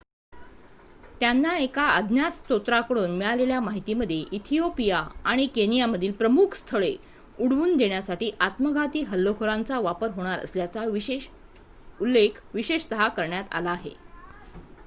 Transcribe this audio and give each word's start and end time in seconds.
"त्यांना 1.19 1.53
एका 1.57 1.83
अज्ञात 1.89 2.31
स्त्रोताकडून 2.31 3.11
मिळालेल्या 3.17 3.59
माहितीमध्ये 3.59 4.17
इथिओपिया 4.31 5.03
आणि 5.25 5.45
केनियामधील 5.45 6.11
"प्रमुख 6.11 6.55
स्थळे" 6.55 6.95
उडवून 7.39 7.75
देण्यासाठी 7.77 8.31
आत्मघाती 8.39 9.01
हल्लेखोरांचा 9.01 9.79
वापर 9.79 10.09
होणार 10.09 10.39
असल्याचा 10.39 10.85
उल्लेख 11.99 12.41
विशेषतः 12.53 13.07
करण्यात 13.07 13.53
आला 13.53 13.71
आहे. 13.71 13.93